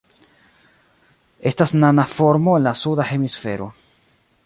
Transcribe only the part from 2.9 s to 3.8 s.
Hemisfero.